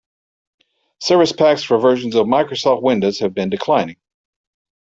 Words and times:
Service 0.99 1.31
packs 1.31 1.61
for 1.61 1.77
versions 1.77 2.15
of 2.15 2.25
Microsoft 2.25 2.81
Windows 2.81 3.19
have 3.19 3.35
been 3.35 3.51
declining. 3.51 3.97